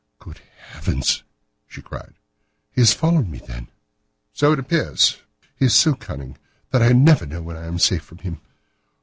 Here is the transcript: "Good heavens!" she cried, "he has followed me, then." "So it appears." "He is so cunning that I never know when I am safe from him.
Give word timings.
"Good 0.17 0.41
heavens!" 0.69 1.21
she 1.67 1.83
cried, 1.83 2.15
"he 2.71 2.81
has 2.81 2.91
followed 2.91 3.27
me, 3.29 3.37
then." 3.37 3.67
"So 4.33 4.51
it 4.51 4.57
appears." 4.57 5.19
"He 5.55 5.65
is 5.65 5.75
so 5.75 5.93
cunning 5.93 6.39
that 6.71 6.81
I 6.81 6.91
never 6.91 7.27
know 7.27 7.43
when 7.43 7.55
I 7.55 7.67
am 7.67 7.77
safe 7.77 8.01
from 8.01 8.17
him. 8.17 8.41